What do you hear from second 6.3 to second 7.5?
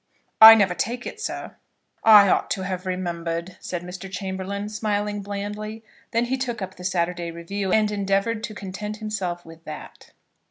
took up the Saturday